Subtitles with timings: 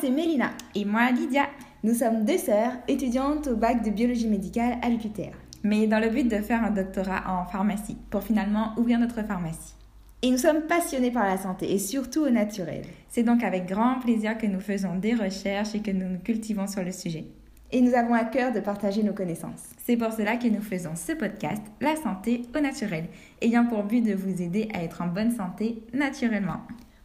[0.00, 0.50] c'est Mélina.
[0.74, 1.46] Et moi, Lydia.
[1.84, 5.36] Nous sommes deux sœurs étudiantes au bac de biologie médicale à l'UQTR.
[5.62, 9.74] Mais dans le but de faire un doctorat en pharmacie, pour finalement ouvrir notre pharmacie.
[10.22, 12.82] Et nous sommes passionnés par la santé et surtout au naturel.
[13.08, 16.66] C'est donc avec grand plaisir que nous faisons des recherches et que nous nous cultivons
[16.66, 17.26] sur le sujet.
[17.70, 19.62] Et nous avons à cœur de partager nos connaissances.
[19.84, 23.04] C'est pour cela que nous faisons ce podcast, La santé au naturel,
[23.40, 26.62] ayant pour but de vous aider à être en bonne santé naturellement.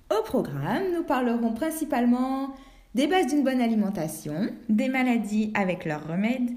[0.09, 2.53] Au programme, nous parlerons principalement
[2.95, 6.51] des bases d'une bonne alimentation, des maladies avec leurs remèdes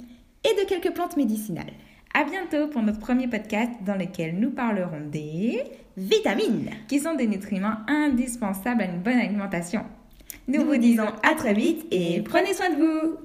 [0.44, 1.72] et de quelques plantes médicinales.
[2.12, 5.62] À bientôt pour notre premier podcast dans lequel nous parlerons des
[5.96, 9.84] vitamines, qui sont des nutriments indispensables à une bonne alimentation.
[10.48, 13.16] Nous, vous disons à très vite et prenez soin de vous